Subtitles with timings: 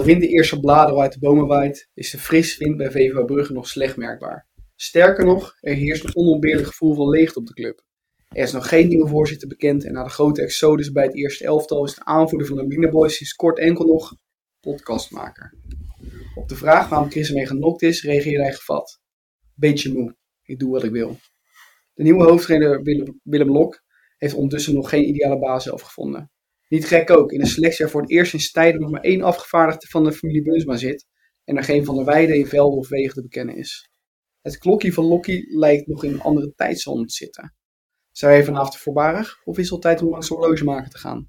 [0.00, 3.24] Terwijl de de eerste bladeren uit de bomen waait, is de frisse wind bij VVO
[3.24, 4.48] Brugge nog slecht merkbaar.
[4.76, 7.84] Sterker nog, er heerst een onontbeerlijk gevoel van leegte op de club.
[8.28, 11.44] Er is nog geen nieuwe voorzitter bekend en na de grote exodus bij het eerste
[11.44, 14.16] elftal is de aanvoerder van de Mine Boys sinds kort enkel nog
[14.60, 15.54] podcastmaker.
[16.34, 19.00] Op de vraag waarom Chris ermee genokt is, reageerde hij gevat.
[19.54, 21.16] Beetje moe, ik doe wat ik wil.
[21.94, 23.82] De nieuwe hoofdtrainer Willem, Willem Lok
[24.16, 26.30] heeft ondertussen nog geen ideale baas zelf gevonden.
[26.70, 29.86] Niet gek ook, in een selectiejaar voor het eerst sinds tijden nog maar één afgevaardigde
[29.86, 31.06] van de familie Bunsma zit
[31.44, 33.90] en er geen van de weiden in velden of wegen te bekennen is.
[34.40, 37.54] Het klokje van Lokkie lijkt nog in een andere tijdzone te zitten.
[38.10, 41.28] Zijn wij vanavond voorbarig of is het al tijd om langs de horlogemaker te gaan?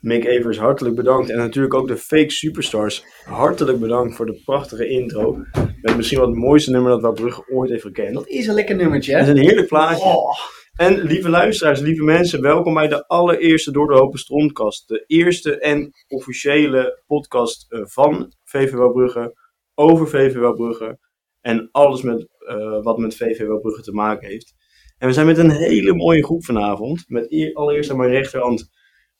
[0.00, 1.30] Mick Evers, hartelijk bedankt.
[1.30, 3.04] En natuurlijk ook de fake superstars.
[3.24, 5.44] Hartelijk bedankt voor de prachtige intro.
[5.80, 8.14] Met misschien wel het mooiste nummer dat Wouwbrugge ooit heeft gekend.
[8.14, 9.20] Dat is een lekker nummertje, hè?
[9.20, 10.04] is een heerlijk plaatje.
[10.04, 10.34] Oh,
[10.80, 14.88] En lieve luisteraars, lieve mensen, welkom bij de allereerste Door de Hopen Stromkast.
[14.88, 19.34] De eerste en officiële podcast eh, van VV Wouwbrugge,
[19.74, 20.98] over VV Wouwbrugge
[21.40, 24.54] en alles met, eh, wat met VV Wouwbrugge te maken heeft.
[24.98, 27.04] En we zijn met een hele mooie groep vanavond.
[27.06, 28.70] Met eer- allereerst aan mijn rechterhand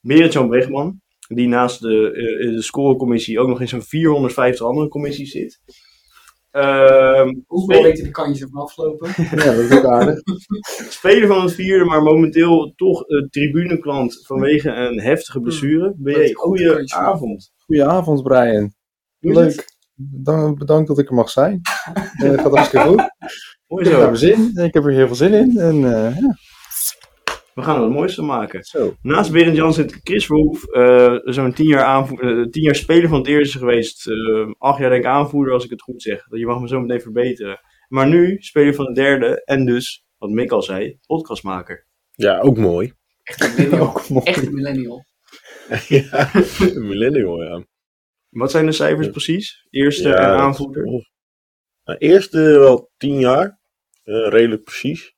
[0.00, 5.30] Berend-Jan Bregman, die naast de, eh, de scorecommissie ook nog in zo'n 450 andere commissies
[5.30, 5.60] zit.
[6.50, 9.08] Ehm, hoeveel weten de kantjes ervan aflopen?
[9.16, 10.18] Ja, dat is ook aardig.
[10.98, 15.94] Speler van het vierde, maar momenteel toch uh, tribuneklant vanwege een heftige blessure.
[16.04, 17.52] Je is ook een goeie avond.
[17.66, 18.62] Goedenavond, Brian.
[19.20, 19.34] Het?
[19.34, 19.78] Leuk.
[19.94, 21.60] Dan, bedankt dat ik er mag zijn.
[21.94, 23.02] Eh, Het gaat hartstikke goed.
[23.66, 24.50] Mooi Ik heb er zin.
[24.54, 25.58] Ik heb er heel veel zin in.
[25.58, 26.36] En eh, ja,
[27.60, 28.64] We gaan er wat moois van maken.
[28.64, 28.94] zo.
[29.02, 33.08] Naast Berend Jan zit Chris Verhoef, eh, zo'n tien jaar, aanvo- eh, tien jaar speler
[33.08, 34.08] van het eerste geweest.
[34.08, 36.24] eh, acht jaar denk ik aanvoerder als ik het goed zeg.
[36.30, 37.60] Je mag me zo meteen verbeteren.
[37.88, 41.86] Maar nu speler van het derde en dus, wat Mick al zei, podcastmaker.
[42.10, 42.92] Ja, ook mooi.
[43.22, 43.86] Echt een millennial.
[43.88, 44.24] Ook mooi.
[44.24, 45.04] Echt een millennial.
[45.88, 47.64] ja, een millennial, ja.
[48.28, 49.66] Wat zijn de cijfers precies?
[49.70, 50.84] Eerste Ja, en aanvoerder?
[51.84, 53.60] Nou, eerst eh, wel tien jaar.
[54.02, 55.12] Eh, redelijk precies.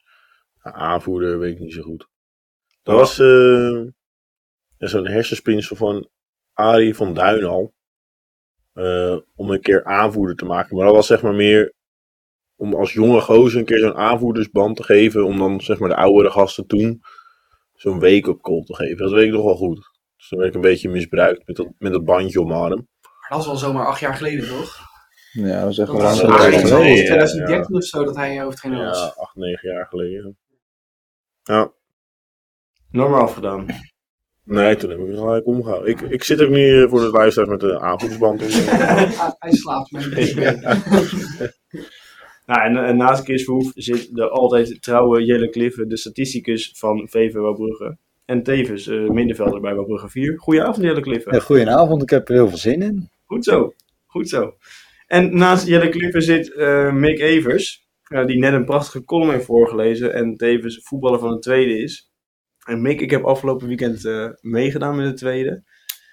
[0.62, 2.08] Nou, aanvoerder weet ik niet zo goed.
[2.82, 3.80] Dat was eh,
[4.78, 6.08] zo'n hersenspinsel van
[6.52, 7.74] Arie van Duin al.
[8.72, 10.76] Eh, om een keer aanvoerder te maken.
[10.76, 11.72] Maar dat was zeg maar meer
[12.56, 15.24] om als jonge gozer een keer zo'n aanvoerdersband te geven.
[15.24, 17.02] Om dan zeg maar de oudere gasten toen
[17.74, 18.96] zo'n week op call te geven.
[18.96, 19.90] Dat weet ik nog wel goed.
[20.16, 22.88] Dus dan werd ik een beetje misbruikt met dat, met dat bandje om mijn arm.
[23.00, 24.90] Maar dat is wel zomaar acht jaar geleden, toch?
[25.32, 26.58] Ja, dat is echt Dat wel was lang geleden.
[26.60, 27.04] geleden, geleden.
[27.04, 28.98] 2013 of zo, dat hij hoofdtrainer was.
[28.98, 30.38] Ja, acht, negen jaar geleden.
[31.42, 31.72] Ja.
[32.92, 33.66] Normaal afgedaan.
[34.44, 35.90] Nee, toen heb ik er gelijk omgehouden.
[35.90, 38.42] Ik, ik zit ook niet eh, voor de luisteraars met de aanvoersband.
[38.42, 38.48] om.
[39.38, 40.34] Hij- slaapt met
[42.46, 47.08] Nou, en, en naast Chris Verhoef zit de altijd trouwe Jelle Cliffen, de statisticus van
[47.10, 47.98] VV Wouwbrugge.
[48.24, 50.38] En tevens eh middenvelder bij Wouwbrugge 4.
[50.38, 51.34] Goedenavond Jelle Cliffen.
[51.34, 53.10] Ja, goedenavond, ik heb er heel veel zin in.
[53.24, 53.72] Goed zo,
[54.06, 54.56] goed zo.
[55.06, 59.44] En naast Jelle Cliffen zit eh, Mick Evers, eh, die net een prachtige column heeft
[59.44, 62.11] voorgelezen en tevens voetballer van de tweede is.
[62.64, 65.62] En Mick, ik heb afgelopen weekend eh, meegedaan met de tweede.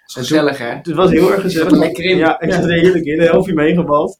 [0.05, 0.65] Gezellig, hè?
[0.75, 1.71] Het was heel erg gezellig.
[1.71, 2.17] Er lekker in.
[2.17, 3.19] Ja, ik zat er heerlijk in.
[3.21, 4.17] Een helftje meegebald.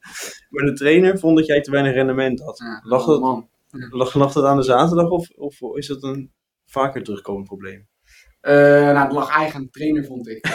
[0.48, 2.58] Maar de trainer vond dat jij te weinig rendement had.
[2.58, 3.48] Ja, Lag oh, dat- man.
[3.90, 6.32] Lag, lag dat aan de zaterdag of, of is dat een
[6.66, 7.88] vaker terugkomend probleem?
[8.40, 10.46] Eh, nou, het lag eigenlijk aan de trainer, vond ik.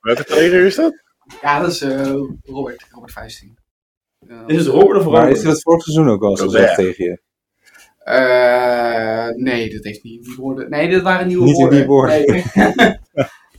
[0.00, 0.94] Welke trainer is dat?
[1.42, 2.86] ja, dat is eh, Robert.
[2.90, 3.58] Robert Vuisting.
[4.28, 5.36] Eh, Is het Robert of Maar Robert?
[5.36, 7.20] is dat vorig seizoen ook al zo tegen je?
[8.04, 10.70] Eh, nee, dat heeft niet die woorden.
[10.70, 11.78] Nee, dat waren nieuwe Niet in woorden.
[11.78, 12.26] die woorden.
[12.26, 12.44] Nee,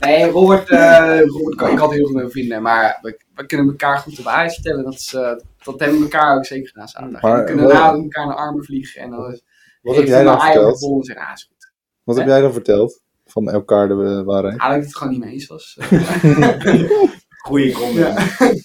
[0.00, 2.62] nee Robert, eh, Robert kan ik altijd heel goed mee vinden.
[2.62, 4.84] Maar we, we kunnen elkaar goed de waarheid vertellen.
[4.84, 7.18] Dat, is, eh, dat hebben we elkaar ook zeker gedaan.
[7.20, 9.00] Maar we kunnen na elkaar naar armen vliegen.
[9.00, 9.40] En dan
[9.82, 11.08] Wat heb jij dan verteld?
[11.08, 11.72] en ah, is goed.
[12.04, 13.02] Wat heb jij dan verteld?
[13.24, 14.58] Van elkaar de waarheid?
[14.58, 15.78] Ah, dat ik het gewoon niet mee eens was.
[17.46, 17.96] Goeie comment.
[17.96, 18.14] Ja.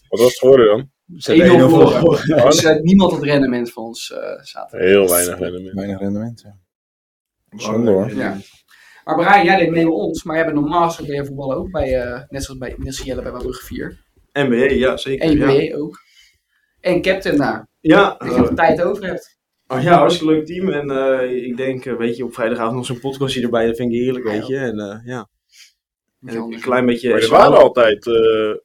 [0.09, 0.89] Wat was het geworden dan?
[1.17, 2.45] Ze hebben 1-0 verloren.
[2.45, 4.87] Dus eh, niemand had rendement van ons eh zaterdag.
[4.87, 5.75] Heel weinig rendement.
[5.75, 6.57] Weinig rendement, ja.
[7.57, 8.15] Zonde hoor.
[8.15, 8.37] Ja.
[9.03, 11.71] Maar Brian, jij deed mee met ons, maar jij bent normaal gesproken bij voetballen ook
[11.71, 13.97] bij, eh, net zoals bij Niels Jelle bij Brugge 4.
[14.33, 15.25] NBA, ja zeker.
[15.25, 15.49] En ja.
[15.49, 15.99] je ook.
[16.81, 17.67] En captain daar.
[17.79, 19.37] Ja, Dat je nog tijd over hebt.
[19.67, 20.69] oh, ja, hartstikke leuk team.
[20.69, 23.65] En eh, ik denk, eh, weet je, op vrijdagavond nog zo'n podcastje erbij.
[23.65, 24.57] Dat vind ik heerlijk, weet je.
[24.57, 25.29] En eh, ja,
[26.25, 27.09] en een anders klein beetje...
[27.09, 28.13] Maar er waren altijd uh,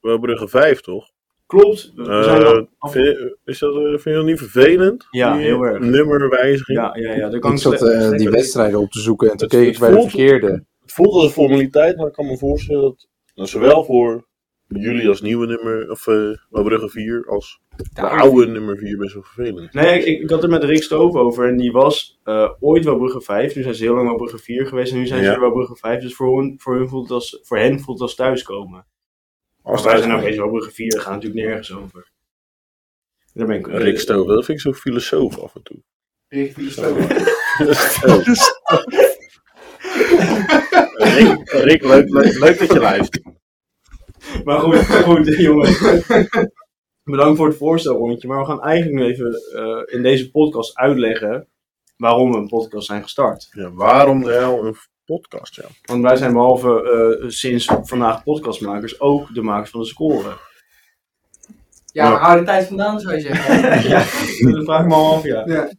[0.01, 1.09] wel Brugge 5, toch?
[1.45, 1.91] Klopt.
[1.95, 5.07] We zijn Eh, al af- vind, je, is dat, eh, vind je dat niet vervelend?
[5.11, 5.79] Ja, heel erg.
[5.79, 6.77] Nummerwijziging?
[6.77, 7.29] Ja, ja, ja.
[7.31, 10.01] Ik zat eh, die wedstrijden op te zoeken en toen keek ik het bij de
[10.01, 10.63] verkeerde.
[10.81, 14.25] Het voelt als een formaliteit, maar ik kan me voorstellen dat, dat zowel voor
[14.67, 17.61] jullie als nieuwe nummer, of uh, Brugge 4, als
[17.93, 19.73] de oude nummer 4 best wel vervelend.
[19.73, 22.97] Nee, ik, ik had er met Rick Stoof over en die was eh, ooit wel
[22.97, 23.55] Brugge 5.
[23.55, 25.31] Nu zijn ze heel lang wel Brugge 4 geweest en nu zijn ze Ja.
[25.31, 26.01] weer wel Brugge 5.
[26.01, 28.85] Dus voor, hun, voor, hun voelt het als, voor hen voelt het als thuiskomen.
[29.61, 32.11] Als wij zijn nou opeens wel Brugge 4, gaan natuurlijk nergens over.
[33.33, 33.67] Daar ben ik...
[33.67, 35.83] Rick Stover, dat vind ik zo'n filosoof af en toe.
[36.27, 36.97] Rick Philosoph.
[40.97, 43.23] Rick, Rick leuk, leuk, leuk dat je luistert.
[44.43, 44.77] Maar goed,
[45.09, 45.81] goed jongens.
[47.03, 48.27] Bedankt voor het voorstelrondje.
[48.27, 51.47] Maar we gaan eigenlijk nu even eh, in deze podcast uitleggen
[51.97, 53.47] waarom we een podcast zijn gestart.
[53.51, 54.75] Ja, waarom de hel een
[55.05, 55.65] podcast, ja.
[55.81, 56.81] Want wij zijn behalve
[57.21, 60.37] eh, sinds vandaag podcastmakers ook de makers van de score.
[61.91, 63.89] Ja, waar hou de tijd vandaan, zou je zeggen.
[63.89, 63.97] ja,
[64.51, 65.43] dat vraag ik me al af, ja.
[65.45, 65.69] Ja.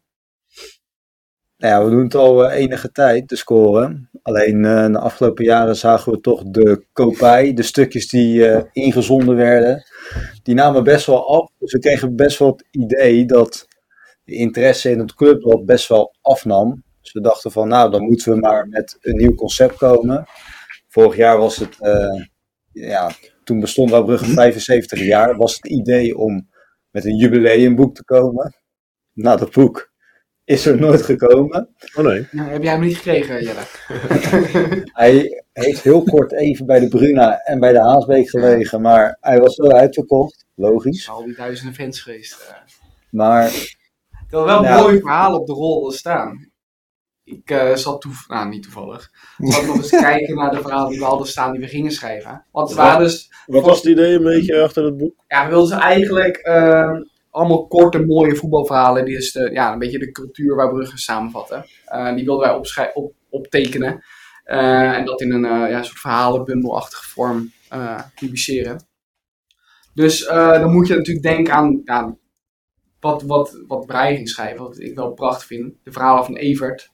[1.59, 4.11] Nou ja, we doen het al eh, enige tijd, de scoren.
[4.23, 9.37] Alleen eh, de afgelopen jaren zagen we toch de kopij, de stukjes die eh, ingezonden
[9.37, 9.85] werden,
[10.43, 11.51] die namen best wel af.
[11.59, 13.67] Dus we kregen best wel het idee dat
[14.25, 16.85] de interesse in het clubblad best wel afnam.
[17.01, 20.25] Dus we dachten van, nou, dan moeten we maar met een nieuw concept komen.
[20.89, 21.77] Vorig jaar was het,
[22.73, 23.11] ja,
[23.45, 26.49] toen bestond Wouwbrugge 75 jaar, was het idee om
[26.91, 28.55] met een jubileumboek te komen.
[29.13, 29.95] Nou, dat boek
[30.47, 31.69] is er nooit gekomen.
[31.95, 32.27] Oh nee.
[32.31, 33.61] Nou, heb jij hem niet gekregen, Jelle?
[34.93, 39.41] Hij heeft heel kort even bij de Bruna en bij de Haasbeek gelegen, maar hij
[39.41, 40.45] was zo uitverkocht.
[40.55, 41.09] Logisch.
[41.09, 42.33] Al die duizenden fans geweest.
[42.49, 42.55] eh.
[43.11, 43.75] Maar
[44.29, 44.81] Terwijl wel Ja.
[44.83, 46.51] mooie verhalen op de rol staan.
[47.25, 50.99] Ik eh, zat toevallig, nou niet toevallig, zat nog eens kijken naar de verhalen die
[50.99, 52.45] we hadden staan die we gingen schrijven.
[52.53, 55.15] Want het waren dus, Wat was het idee een beetje achter het boek?
[55.29, 56.91] ja, we wilden ze eigenlijk eh,
[57.37, 61.67] allemaal korte mooie voetbalverhalen, die dus de, ja, een beetje de cultuur waar Brugge samenvatten.
[61.85, 64.05] Eh, die wilden wij op, optekenen.
[64.45, 67.53] Eh, en dat in een eh, ja, soort verhalenbundelachtige vorm
[68.15, 68.87] publiceren.
[69.95, 72.17] Dus dan moet je natuurlijk denken aan ja,
[73.01, 73.85] wat, wat, wat
[74.23, 75.75] schrijven, wat ik wel prachtig vind.
[75.83, 76.91] De verhalen van Evert,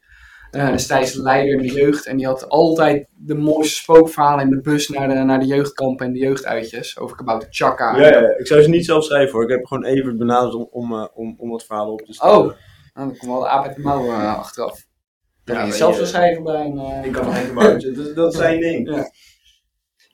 [0.53, 2.07] destijds de leider in de jeugd.
[2.07, 6.07] En die had altijd de mooiste spookverhalen in de bus naar de, naar de jeugdkampen
[6.07, 6.99] en de jeugduitjes.
[6.99, 7.97] Over Kabouter Chaka.
[7.97, 9.43] Ja, ja, ik zou ze niet zelf schrijven hoor.
[9.43, 12.39] Ik heb gewoon even benaderd om, om, eh, om, om dat verhaal op te stellen.
[12.39, 14.87] Oh, nou, dan komt wel de aap uit de mouw eh, achteraf.
[15.45, 17.05] Ja, ga je zelf je, zo schrijven bij een...
[17.05, 17.95] Ik kan geen buiten.
[17.95, 18.95] Dat, dat is zijn ding.
[18.95, 19.11] Ja.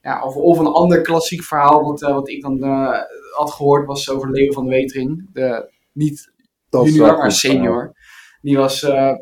[0.01, 3.01] Ja, of, of een ander klassiek verhaal wat, wat ik dan eh,
[3.37, 5.31] had gehoord was over Leo van de Wetering.
[5.33, 6.33] De, niet
[6.69, 7.97] Dat is junior, wel maar senior.
[8.41, 9.13] Die was eh,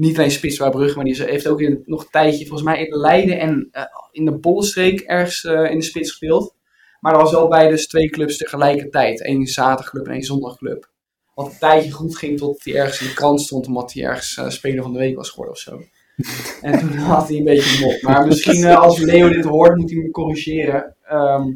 [0.00, 2.86] niet alleen spits bij Brugge, maar die heeft ook in, nog een tijdje, volgens mij
[2.86, 6.54] in Leiden en eh, in de Bollenstreek ergens eh, in de spits gespeeld.
[7.00, 9.24] Maar dat was wel bij dus twee clubs tegelijkertijd.
[9.26, 10.90] Eén zaterdagclub en één zondagclub.
[11.34, 14.36] Wat een tijdje goed ging tot hij ergens in de krant stond omdat hij ergens
[14.36, 15.82] eh, speler van de week was geworden of zo.
[16.62, 18.02] En toen had hij een beetje een mop.
[18.02, 20.96] Maar misschien als Leo dit hoort, moet hij me corrigeren.
[21.02, 21.52] Ehm,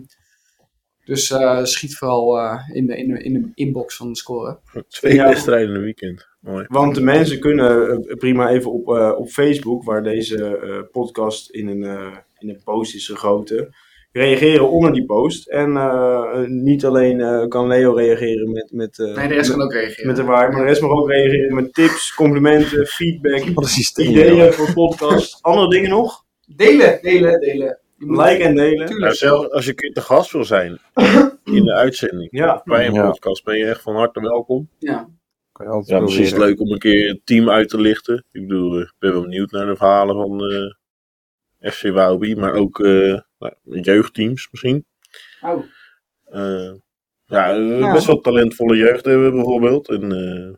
[1.04, 4.58] dus eh, schiet vooral eh, in, de, in, de, in de inbox van de score.
[4.88, 5.28] Twee Ja.
[5.28, 6.26] wedstrijden in een weekend.
[6.44, 6.64] Mooi.
[6.68, 11.50] Want de mensen kunnen eh, prima even op, eh, op Facebook, waar deze eh, podcast
[11.50, 11.82] in een,
[12.38, 13.74] in een post is gegoten,
[14.12, 15.48] reageren onder die post.
[15.48, 19.56] En eh, niet alleen eh, kan Leo reageren met, met, eh, Nee, de rest met,
[19.58, 20.06] kan ook reageren.
[20.06, 24.10] met de waar, maar de rest mag ook reageren met tips, complimenten, feedback, systeem.
[24.10, 25.38] ideeën voor podcast.
[25.42, 26.24] Andere dingen nog?
[26.56, 27.78] Delen, delen, delen.
[27.98, 28.86] Like en delen.
[28.86, 28.98] Tuurlijk.
[29.00, 30.78] Nou, zelfs als je te gast wil zijn
[31.44, 32.60] in de uitzending Ja.
[32.64, 33.10] bij een Ja.
[33.10, 34.68] podcast, ben je echt van harte welkom.
[34.78, 35.08] Ja.
[35.54, 37.80] Kan je altijd Ja, misschien is het leuk om een keer het team uit te
[37.80, 38.24] lichten.
[38.32, 42.52] Ik bedoel, eh, ik ben wel benieuwd naar de verhalen van eh, FC Waalby, maar
[42.54, 44.86] ook eh, nou, jeugdteams misschien.
[45.42, 45.64] Oh.
[46.24, 46.72] Eh,
[47.24, 47.92] ja, Ja.
[47.92, 49.88] best wel talentvolle jeugd hebben we bijvoorbeeld.
[49.88, 50.54] En, eh,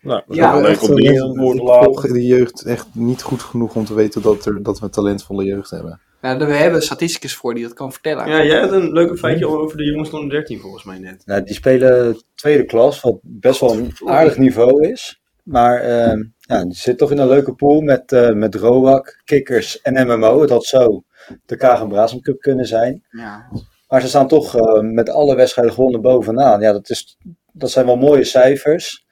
[0.00, 1.84] nou, dat is Ja, wel leuk Echt, om die aan het woord te ik laten.
[1.84, 5.44] volg de jeugd echt niet goed genoeg om te weten dat, er, dat we talentvolle
[5.44, 6.00] jeugd hebben.
[6.20, 8.28] Nou, we hebben statisticus voor die dat kan vertellen.
[8.28, 11.22] Ja, jij had een leuke feitje over de jongens van de 13 volgens mij net.
[11.26, 15.20] nou, die spelen tweede klas, wat best wel een aardig niveau is.
[15.42, 19.80] Maar ehm, ja, die zit toch in een leuke pool met, eh met Roak, Kikkers
[19.80, 20.40] en MMO.
[20.40, 21.04] Het had zo
[21.46, 23.04] de Kagen Brasem Cup kunnen zijn.
[23.10, 23.50] Ja.
[23.88, 26.60] Maar ze staan toch eh, met alle wedstrijden gewonnen bovenaan.
[26.60, 27.18] Ja, dat, is,
[27.52, 29.04] dat zijn wel mooie cijfers.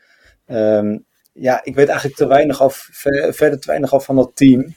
[0.47, 0.99] Ehm,
[1.33, 4.75] ja, ik weet eigenlijk te weinig af, ver- verder te weinig af van dat team.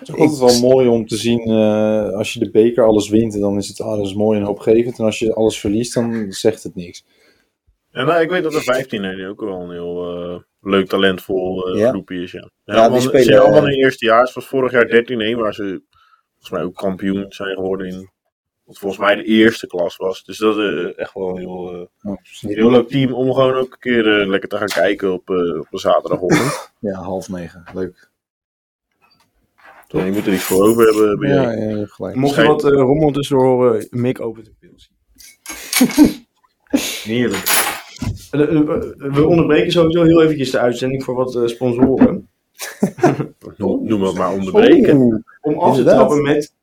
[0.00, 3.08] Het is ook altijd wel mooi om te zien, eh, als je de beker alles
[3.08, 4.98] wint, dan is het alles mooi en hoopgevend.
[4.98, 7.04] En als je alles verliest, dan zegt het niks.
[7.90, 11.68] Ja, nou, ik weet dat de 15 die ook wel een heel eh, leuk, talentvol
[11.68, 11.88] eh, Ja.
[11.90, 12.32] groepje is.
[12.32, 14.22] Ja, ja, Ja, die want spelen, ze zijn allemaal in het eerste jaar.
[14.22, 15.82] Het was vorig jaar 13-1, waar ze
[16.30, 18.10] volgens mij ook kampioen zijn geworden in
[18.70, 20.24] wat volgens mij de eerste klas was.
[20.24, 23.72] Dus dat is echt wel een heel, eh, Ja, heel leuk team om gewoon ook
[23.72, 26.68] een keer lekker te gaan kijken op, eh, op een zaterdagochtend.
[26.80, 27.64] Ja, half negen.
[27.74, 28.09] Leuk.
[29.92, 31.28] Ja, je moet er iets voor over hebben.
[31.28, 32.16] Ja, ja, gelijk.
[32.16, 34.90] Mocht je wat eh, rommel tussendoor horen, Mick opent de pils.
[37.04, 37.68] Heerlijk.
[38.30, 38.66] Eh, eh,
[38.96, 42.28] We onderbreken sowieso heel eventjes de uitzending voor wat eh, sponsoren.
[43.56, 45.24] Noem, noem het maar onderbreken.
[45.40, 46.54] Om af te trappen met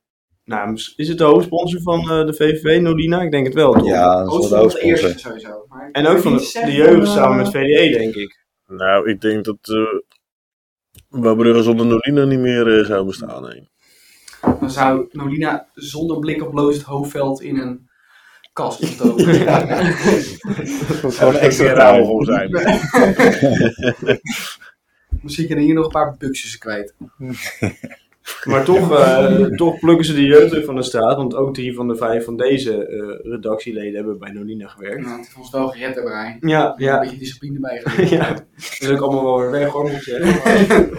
[0.45, 3.21] Nou, is het de hoofdsponsor van eh, de VVV, Nolina?
[3.21, 3.87] Ik denk het wel, toch?
[3.87, 5.41] Ja, dat is wel de Oost de eerste hoofdsponsor.
[5.41, 5.65] sowieso.
[5.69, 8.45] Maar En ook van de, de jeugd samen met VDE, denk ik.
[8.67, 9.57] Nou, ik denk dat
[11.09, 13.41] Wouwbrugge zonder Nolina niet meer eh, zou bestaan.
[13.41, 13.69] Nee.
[14.59, 17.89] Dan zou Nolina zonder blik op Loos het hoofdveld in een
[18.53, 19.25] kast gestoken.
[21.11, 22.49] Gewoon een extra raam voor zijn.
[25.21, 26.93] Misschien kunnen hier nog een paar buksjes kwijt.
[28.43, 31.15] Maar toch, eh, toch plukken ze de jeugd van de straat.
[31.15, 35.01] Want ook drie van de vijf van deze eh, redactieleden hebben bij Nolina gewerkt.
[35.05, 36.37] Nou, het heeft ons wel gered, hè, Brian.
[36.39, 36.99] Ja, Een ja.
[36.99, 38.09] beetje discipline bijgelegd.
[38.19, 38.33] ja.
[38.33, 38.43] Dat
[38.79, 40.35] is ook allemaal wel weer weg, hoor, moet zeggen.
[40.75, 40.89] Maar-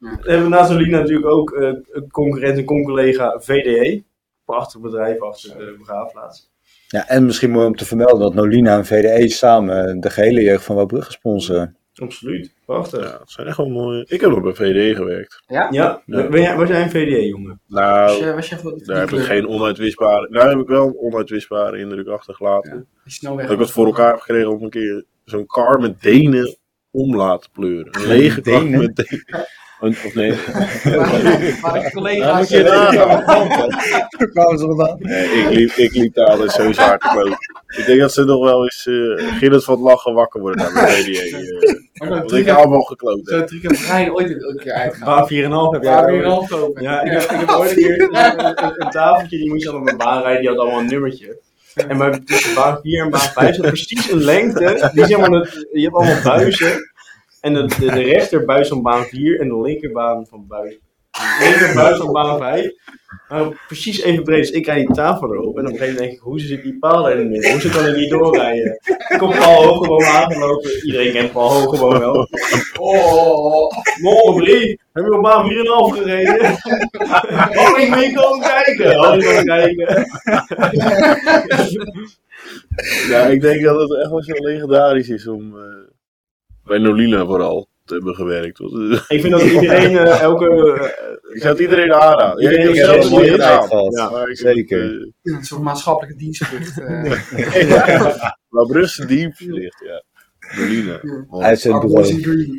[0.22, 4.02] We hebben naast Nolina natuurlijk ook eh, een concurrent en con-collega VDE.
[4.44, 6.50] Prachtig bedrijf achter de begraafplaats.
[6.86, 10.64] Ja, en misschien mooi om te vermelden dat Nolina en VDE samen de gehele jeugd
[10.64, 11.76] van Wouwbrugge sponsoren.
[12.00, 13.04] Absoluut, prachtig.
[13.04, 14.04] Ja, dat zijn echt wel mooie.
[14.08, 15.42] Ik heb nog bij VD gewerkt.
[15.46, 15.68] Ja?
[15.70, 16.28] Ja, Ja.
[16.28, 17.60] Ben jij, was jij een VDE-jongen?
[17.66, 20.28] Was Nou, je, was je daar heb ik geen onuitwisbare.
[20.30, 22.88] Daar heb ik wel een onuitwisbare indruk achtergelaten.
[23.04, 23.46] Die snel weg.
[23.46, 26.56] Dat ik het voor elkaar heb gekregen om een keer zo'n kar met Denen
[26.90, 27.94] om laten pleuren.
[27.94, 28.80] Een lege kar Denen?
[28.80, 29.46] met Denen.
[29.80, 30.32] Of nee,
[31.62, 32.38] waar ik collega's...
[32.38, 32.62] moet je
[34.98, 37.36] nee ik, liep, ik liep daar altijd zo zwaar te.
[37.78, 41.02] Ik denk dat ze nog wel eens uh, gillend van het lachen wakker worden bij
[41.02, 41.38] VDA.
[41.38, 43.38] Uh, Maar want truc ik heb- allemaal gekloot heb.
[43.38, 45.28] Zo'n truc heb Brian ooit een keer uitgehaald.
[45.28, 45.92] Baan 4,5 heb jij.
[45.92, 46.10] Waar ook.
[46.10, 46.82] weer een half kopen.
[46.82, 49.68] Ja, ik heb, ik heb ooit een keer een, een, een tafeltje, die moest je
[49.70, 51.38] dan op mijn baan rijden, die had allemaal een nummertje.
[51.88, 55.30] En bij tussen baan 4 en baan 5 zat precies een lengte, die zeg maar,
[55.30, 56.89] dat, je hebt allemaal buizen.
[57.40, 57.86] En de, de,
[58.46, 60.78] de van baan 4 en de linkerbaan van buis.
[61.10, 62.72] De linkerbuis van baan 5.
[63.28, 64.38] waren precies even breed.
[64.38, 65.58] Dus ik rijd die tafel erop.
[65.58, 67.50] En op een gegeven moment denk ik, hoe zit die paal er in het midden?
[67.50, 68.80] Hoe kan ik niet doorrijden?
[69.08, 70.84] Ik kom Paul Hooggewoon aangelopen.
[70.84, 72.28] Iedereen kent Paul Hooggewoon wel.
[72.78, 76.40] Oh, Mol, Brie, heb je op baan 4,5 gereden?
[77.60, 79.00] Oh, ik moet komen kijken.
[79.00, 80.06] Oh, ik kijken.
[83.08, 85.62] Ja, ik denk dat het echt wel zo legendarisch is om uh,
[86.70, 88.60] bij Nolina vooral te hebben gewerkt.
[89.08, 90.46] Ik vind dat iedereen uh, elke...
[90.50, 92.42] Uh, ik zou het iedereen aanraden.
[92.42, 93.36] Iedereen heeft een mooie.
[93.36, 94.82] Ja, maar Zeker.
[94.82, 96.80] het, een soort maatschappelijke dienstplicht.
[96.80, 97.04] eh.
[97.70, 100.02] uh, Maar Brussel diep ligt, ja.
[100.56, 101.00] Nolina.
[101.30, 102.02] Uit zijn Our bureau.
[102.02, 102.58] boys in green.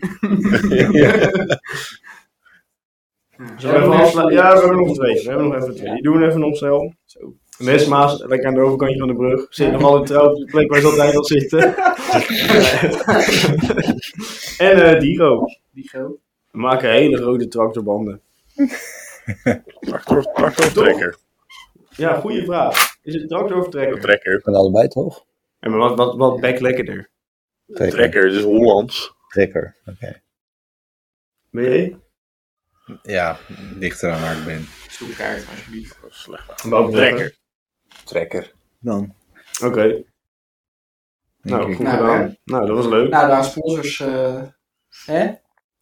[3.57, 4.37] Zullen we even afsluiten?
[4.37, 5.13] Ja, we hebben nog twee.
[5.23, 5.93] We hebben nog even twee.
[5.93, 6.93] Die doen we even nog snel.
[7.05, 7.35] Zo.
[7.63, 9.45] Westmaas, lekker aan de overkantje van de brug.
[9.49, 11.59] Zit nog altijd trouw op de plek waar ze altijd al zitten.
[14.67, 15.45] en uh, Diro.
[15.71, 16.19] Die go.
[16.51, 18.21] We maken hele rode tractorbanden.
[19.79, 21.17] Tractor, tractortrekker.
[21.89, 22.95] Ja, goede vraag.
[23.03, 24.01] Is het tractor of trekker?
[24.01, 24.41] Trekker.
[24.41, 25.25] Van allebei toch?
[25.59, 27.09] Maar wat, wat, wat back lekkerder?
[27.73, 27.97] Trekker.
[27.97, 29.13] Trekker, het is Hollands.
[29.27, 29.75] Trekker.
[29.85, 30.21] Oké.
[31.49, 31.95] Ben je?
[33.03, 33.37] Ja,
[33.79, 34.65] dichter aan waar ik ben.
[34.89, 35.97] Zoek kaart, alsjeblieft.
[36.09, 36.63] Slecht.
[36.63, 37.39] Maar ook trekker.
[38.05, 38.53] Trekker.
[38.79, 39.13] Dan.
[39.63, 40.03] Oké,
[41.41, 42.19] nou goed Nou, gedaan.
[42.21, 42.29] hè?
[42.43, 43.09] Nou, dat was leuk.
[43.09, 43.99] Nou, daar sponsors.
[43.99, 44.41] eh
[45.05, 45.17] hè?
[45.17, 45.37] Hebben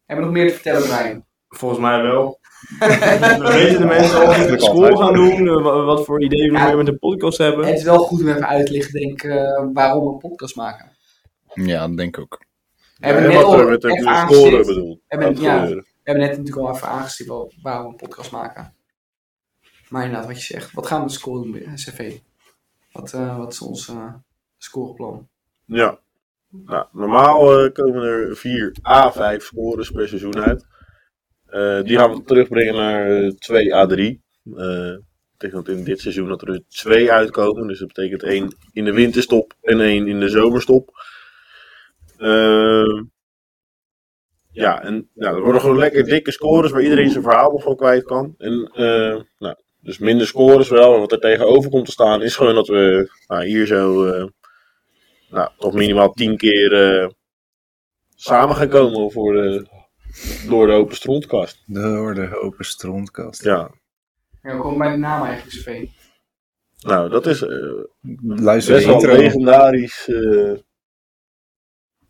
[0.06, 1.24] we nog meer te vertellen, Brian?
[1.48, 2.38] Volgens mij wel.
[2.78, 6.52] We weten de mensen al met school gaan doen, eh, wa- wat voor ideeën we
[6.52, 6.66] nog Ja.
[6.66, 7.66] meer met de podcast hebben.
[7.66, 10.18] Het is wel goed om even uit te leggen, denk ik, eh, waarom we een
[10.18, 10.96] podcast maken.
[11.54, 12.44] Ja, dat denk ik ook.
[12.98, 14.66] We hebben net wat al met de even scoren aangestipt.
[14.66, 14.98] bedoeld.
[15.08, 17.28] We hebben, ja, we hebben net natuurlijk al even aangestipt
[17.62, 18.74] waarom we een podcast maken.
[19.90, 20.72] Maar inderdaad, wat je zegt.
[20.72, 22.18] Wat gaan we scoren doen bij CV?
[22.92, 24.14] Wat, eh, wat is ons eh,
[24.58, 25.28] scoreplan?
[25.64, 25.98] Ja.
[26.48, 30.66] Nou, normaal eh, komen er 4 A5 scores per seizoen uit.
[31.46, 34.20] Eh, die gaan we terugbrengen naar eh, 2 A3.
[34.56, 35.08] Eh
[35.40, 37.66] ik denk dat in dit seizoen dat er 2 uitkomen.
[37.66, 40.90] Dus dat betekent 1 in de winterstop en 1 in de zomerstop.
[42.16, 43.02] Eh,
[44.50, 48.04] ja, en nou, er worden gewoon lekker dikke scores waar iedereen zijn verhaal van kwijt
[48.04, 48.34] kan.
[48.38, 50.94] En, eh, nou, dus minder scores wel.
[50.94, 54.26] En wat er tegenover komt te staan is gewoon dat we nou, hier zo eh,
[55.30, 57.08] nou, toch minimaal 10 keer eh,
[58.14, 59.66] samen gaan komen voor de,
[60.48, 61.62] door de open strontkast.
[61.66, 63.44] Door de open strontkast.
[63.44, 63.70] Ja,
[64.42, 65.86] Ja, bij de naam eigenlijk, CV.
[66.80, 67.48] nou dat is eh,
[68.20, 70.52] Luister best wel legendarisch eh,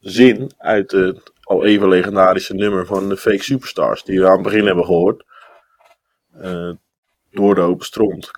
[0.00, 4.42] zin uit het al even legendarische nummer van de Fake Superstars die we aan het
[4.42, 5.24] begin hebben gehoord.
[7.30, 8.30] Door de open stront.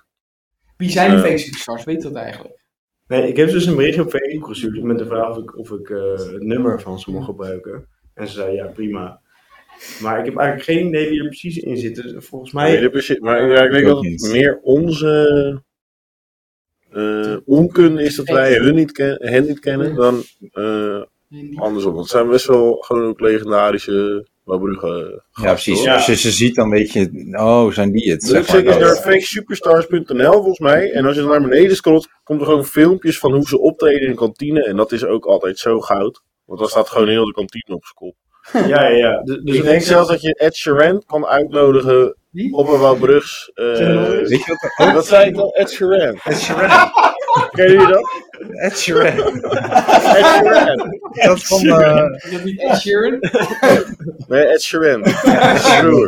[0.77, 1.23] Wie zijn die Eh.
[1.25, 1.83] fake superstars?
[1.83, 2.61] Weet je dat eigenlijk?
[3.07, 5.71] Nee, ik heb dus een berichtje op Facebook gestuurd met de vraag of ik, of
[5.71, 7.87] ik eh, het nummer van ze mocht gebruiken.
[8.13, 9.21] En ze zei ja, prima.
[10.01, 11.95] Maar ik heb eigenlijk geen idee wie er precies in zit.
[11.95, 12.81] Dus volgens Nee, mij.
[12.81, 15.61] dat precies- maar ja, ik denk ook dat het meer onze
[16.89, 21.01] eh onkunde is dat wij hun niet ken, hen niet kennen dan eh,
[21.55, 21.93] andersom.
[21.93, 25.83] Want het zijn best wel gewoon ook legendarische Wouwbrugge Ja, precies.
[25.83, 25.93] Ja.
[25.93, 28.19] Als je ze ziet, dan weet je, oh, zijn die het?
[28.21, 28.65] Dus Zeg maar.
[28.65, 30.91] eens naar fakesuperstars.nl volgens mij.
[30.91, 34.09] En als je naar beneden scrolt, komt er gewoon filmpjes van hoe ze optreden in
[34.09, 34.63] de kantine.
[34.63, 36.21] En dat is ook altijd zo goud.
[36.45, 38.15] Want dan staat gewoon heel de kantine op school.
[38.51, 39.21] Ja, ja, ja.
[39.23, 42.53] Dus, dus ik denk zelfs dat je Ed Sheeran kan uitnodigen Wie?
[42.53, 43.51] op een Wouwbrugs.
[43.53, 43.65] eh
[44.09, 44.93] Weet je wat?
[44.93, 45.49] wat zei ik dan?
[45.49, 46.19] Ed Sheeran.
[46.23, 46.69] Ed Sheeran.
[47.51, 48.09] Kennen jullie dat?
[48.51, 49.41] Ed Sheeran.
[49.43, 50.99] Ed Sheeran.
[51.11, 51.59] Dat is van...
[51.81, 53.19] eh, Is dat niet Ed Sheeran?
[54.27, 55.01] Nee, Ed Sheeran.
[55.81, 56.07] Broer.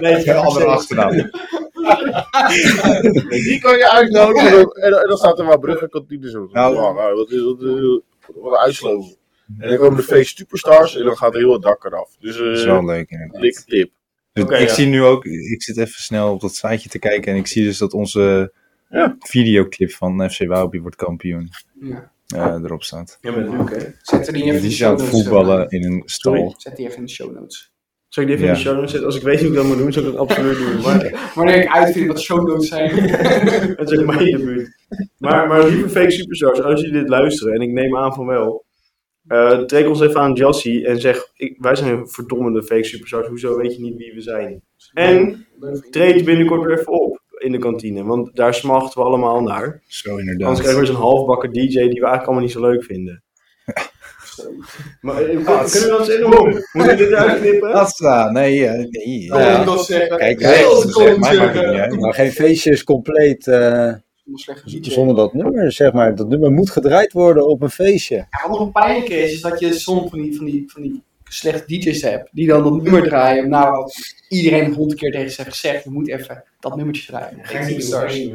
[0.00, 1.10] Nee, een andere achternaam.
[3.30, 4.70] Die kan je uitnodigen.
[4.82, 6.48] En dan, staat er Wouwbrugge kantine zo.
[6.52, 6.74] Nou.
[6.74, 8.00] Nou, nou, wat is eh,
[8.42, 9.16] Wat een uitsloven.
[9.58, 12.10] En dan komen de face superstars en dan gaat heel het dak eraf.
[12.20, 13.08] Dus Dat is eh wel leuk,
[13.40, 13.90] dikke tip.
[14.32, 14.74] Dus ik ja.
[14.74, 17.64] zie nu ook, ik zit even snel op dat siteje te kijken en ik zie
[17.64, 18.52] dus dat onze
[18.88, 19.16] Ja.
[19.18, 21.48] videoclip van FC Waalby wordt kampioen
[21.80, 22.12] Ja.
[22.26, 23.18] eh, erop staat.
[23.20, 23.94] Ja, met oké.
[24.02, 25.14] Zet er die even in Die de show het notes.
[25.22, 26.38] voetballen in een Sorry?
[26.40, 26.54] stal.
[26.58, 27.70] Zet die even in de show notes.
[28.08, 29.08] Zal ik die even in de show notes zetten?
[29.08, 30.80] Als ik weet hoe ik dat moet doen, zal ik dat absoluut doen.
[30.82, 32.90] Maar Wanneer ik uitvind wat show notes zijn.
[33.80, 34.76] het is maar in de buurt.
[35.18, 38.64] Maar, maar lieve fake superstars, als jullie dit luisteren, en ik neem aan van wel,
[39.28, 43.56] eh trek ons even aan Jassie en zeg, ik, wij zijn verdommende fake superstars, hoezo
[43.56, 44.62] weet je niet wie we zijn?
[44.92, 45.46] En
[45.90, 49.82] treed binnenkort weer even op in de kantine, want daar smachten we allemaal naar.
[49.86, 50.60] Zo Anders inderdaad.
[50.60, 53.22] krijgen we zo'n halfbakken DJ die we eigenlijk allemaal niet zo leuk vinden.
[55.00, 56.30] Maar eh, kunnen we dat zeggen?
[56.30, 56.52] Waarom?
[56.72, 57.72] Moet ik dit eruit knippen?
[57.72, 59.22] Asta, nee, eh, nee.
[59.22, 59.64] Ja.
[60.16, 61.96] Kijk, hij.
[61.98, 63.92] Maar geen feestje is compleet eh,
[64.64, 64.90] DJ.
[64.90, 66.14] zonder dat nummer, zeg maar.
[66.14, 68.16] Dat nummer moet gedraaid worden op een feestje.
[68.16, 70.82] Ja, wat nog een pijnlijke is, is dat je soms van die, van die, van
[70.82, 73.48] die slechte DJ's hebt, die dan dat nummer draaien.
[73.48, 77.44] Nou, wat iedereen honderd keer tegen ze heeft gezegd, je moet even dat nummertje draaien.
[77.44, 78.28] Geen superstars.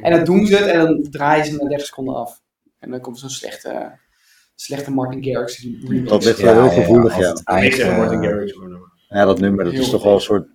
[0.00, 2.42] En dan doen ze het en dan draaien ze na 30 seconden af.
[2.78, 3.98] En dan komt zo'n slechte,
[4.54, 6.10] slechte Martin Garrix remix.
[6.10, 7.36] Dat ligt wel heel gevoelig, ja.
[7.44, 8.54] eigen, zeg Martin eh, Garrix.
[9.08, 10.48] Ja, dat nummer, dat Heel is toch wel een soort,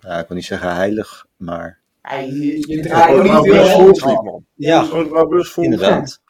[0.00, 1.82] ja, ik wil niet zeggen heilig, maar...
[2.08, 3.54] Ja, je, je draait niet
[3.98, 4.22] veel.
[4.22, 4.44] man.
[4.54, 4.84] Ja,
[5.56, 6.20] inderdaad.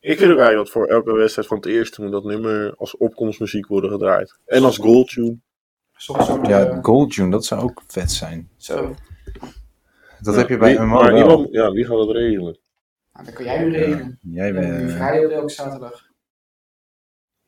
[0.00, 2.96] Ik vind ook eigenlijk dat voor elke wedstrijd van het eerste moet dat nummer als
[2.96, 4.38] opkomstmuziek worden gedraaid.
[4.46, 5.38] En als goaltune.
[5.92, 8.48] Soort, Ja, eh, Gold Tune, dat zou ook vet zijn.
[8.56, 8.94] zo.
[10.20, 12.58] Dat Ja, heb je bij wie- een iemand, ja, wie gaat dat regelen?
[13.12, 14.18] Nou, dat kan jij nu regelen.
[14.22, 16.06] Jij nu bent vrijdag elke zaterdag.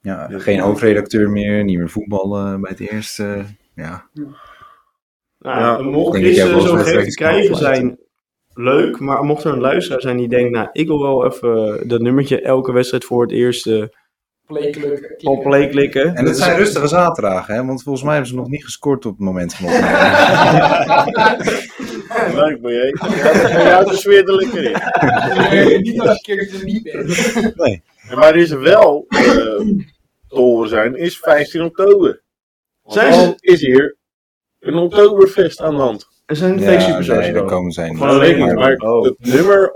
[0.00, 3.44] ja, geen hoofdredacteur meer, niet meer voetballen bij het eerste.
[3.74, 4.08] Ja,
[5.40, 5.90] Nou, Ja.
[5.90, 7.98] mocht dat wel zo'n te krijgen zijn,
[8.54, 8.98] leuk.
[8.98, 12.40] Maar mocht er een luisteraar zijn die denkt, nou, ik wil wel even dat nummertje
[12.40, 13.94] elke wedstrijd voor het eerste
[14.46, 15.20] Play-kluk.
[15.22, 16.14] op play klikken.
[16.14, 17.64] En het zijn rustige zaterdagen, hè?
[17.64, 21.36] want volgens mij hebben ze nog niet gescoord op het moment van opname.
[22.34, 22.96] Leuk ben je.
[23.48, 24.76] Ja, jou de sfeer er lekker in.
[25.50, 26.82] Nee, niet als je een keer er niet
[27.56, 27.80] bent.
[28.08, 29.24] En waar is wel eh,
[30.28, 32.22] te horen zijn, is 15 oktober.
[32.84, 33.96] Zijn ze- is hier
[34.60, 36.08] een Oktoberfest aan de hand.
[36.26, 37.46] Er zijn Ja, superstars nee, daar dan.
[37.50, 38.00] komen zij Of niet.
[38.02, 39.04] dat weet ik niet, maar Oh.
[39.04, 39.72] het nummer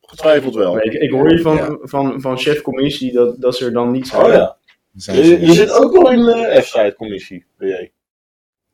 [0.00, 0.74] ongetwijfeld wel.
[0.74, 1.76] Nee, ik, ik hoor hier van, Ja.
[1.80, 4.24] van, van chef commissie dat, dat ze er dan niet zijn.
[4.24, 4.56] Oh ja.
[4.94, 7.92] Zijn Je, je zit ook wel in de F-site-commissie, ben jij.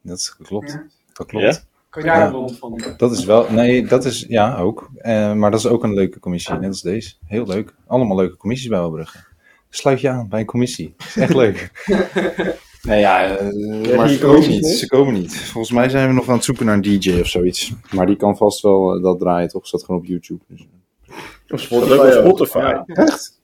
[0.02, 0.70] Dat is- klopt.
[0.72, 0.86] Ja.
[1.12, 1.44] Dat klopt.
[1.44, 1.60] Ja?
[1.90, 2.82] Kan je daar een rond van?
[2.96, 4.90] Dat is wel, nee, dat is, ja, ook.
[4.96, 7.14] Eh, maar dat is ook een leuke commissie, net als deze.
[7.26, 7.74] Heel leuk.
[7.86, 9.18] Allemaal leuke commissies bij Welbrugge.
[9.70, 10.94] Sluit je aan bij een commissie.
[10.96, 11.70] Dat is echt leuk.
[12.84, 14.66] nee, ja, eh, maar die ze komen niet.
[14.66, 15.36] Ze komen niet.
[15.36, 17.72] Volgens mij zijn we nog aan het zoeken naar een DJ of zoiets.
[17.90, 19.66] Maar die kan vast wel eh, dat draaien, toch?
[19.66, 20.40] Staat gewoon op YouTube.
[20.48, 20.66] Dus.
[21.48, 21.90] Op Spotify.
[21.90, 22.58] Leuk op Spotify.
[22.58, 22.84] Ja.
[22.86, 23.42] Echt?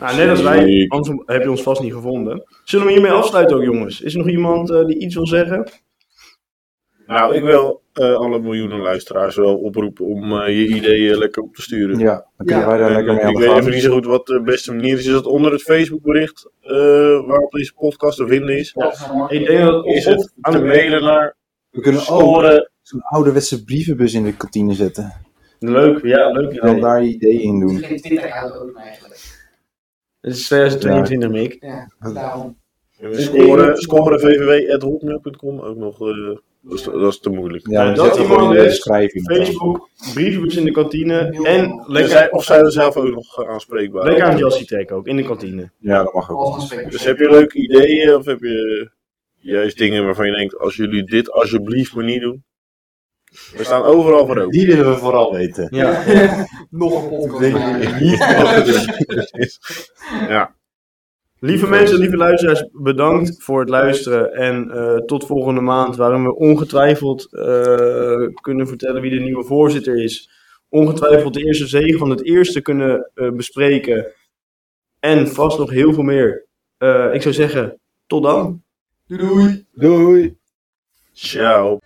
[0.00, 2.44] Nou, net als wij, anders heb je ons vast niet gevonden.
[2.64, 4.00] Zullen we hiermee afsluiten ook, jongens?
[4.00, 5.70] Is er nog iemand eh, die iets wil zeggen?
[7.06, 11.54] Nou, ik wil eh, alle miljoenen luisteraars wel oproepen om eh, je ideeën lekker op
[11.54, 11.98] te sturen.
[11.98, 12.68] Ja, dan kunnen Ja.
[12.70, 14.74] wij daar En, lekker mee aan ik weet even niet zo goed wat de beste
[14.74, 15.06] manier is.
[15.06, 16.72] Is dat onder het Facebookbericht eh
[17.26, 18.74] waarop deze podcast te vinden is?
[19.28, 21.36] Ik denk dat Is of het aan de mailen naar
[21.70, 25.12] We kunnen ook zo'n ouderwetse brievenbus in de kantine zetten.
[25.58, 26.80] Leuk, ja, leuk En dan idee.
[26.80, 27.78] daar je ideeën in doen.
[27.78, 29.20] Geen Twitter ook eigenlijk.
[30.20, 31.56] Het is 2022, Mick.
[31.60, 32.56] Ja, daarom.
[33.00, 36.00] En we Scoren, scoren vvw.hotmail.com ook nog.
[36.00, 37.66] eh, dat, is, dat is te moeilijk.
[37.70, 39.24] Ja, dan dat zetten gewoon in de is, beschrijving.
[39.24, 43.48] Facebook, brievenbus in de kantine en lekker, zij, of zijn we zelf ook nog eh,
[43.48, 44.04] aanspreekbaar?
[44.04, 45.70] lekker aan Jassie trekken ook, in de kantine.
[45.78, 46.68] Ja, dat mag ook.
[46.90, 48.90] Dus heb je leuke ideeën of heb je
[49.36, 52.44] juist dingen waarvan je denkt, als jullie dit alsjeblieft maar niet doen?
[53.56, 54.50] We staan overal voor open.
[54.50, 55.68] Die willen we vooral weten.
[55.70, 56.04] Ja.
[56.70, 57.52] Nog een podcast.
[57.52, 58.84] Maken.
[60.28, 60.54] Ja,
[61.46, 64.32] Lieve mensen, lieve luisteraars, bedankt voor het luisteren.
[64.32, 70.02] En eh, tot volgende maand, waarin we ongetwijfeld eh, kunnen vertellen wie de nieuwe voorzitter
[70.02, 70.30] is.
[70.68, 74.06] Ongetwijfeld de eerste zegen van het eerste kunnen eh, bespreken.
[75.00, 76.46] En vast nog heel veel meer.
[77.12, 78.62] ik zou zeggen, tot dan.
[79.06, 79.66] Doei.
[79.74, 80.36] doei.
[81.12, 81.78] Ciao.